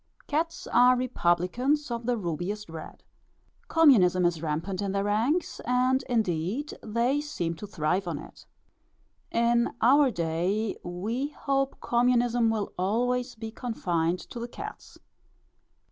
[0.25, 3.03] Cats are republicans of the rubiest red.
[3.67, 8.47] Communism is rampant in their ranks; and indeed, they seem to thrive on it.
[9.29, 14.97] In our day, we hope communism will always be confined to the cats.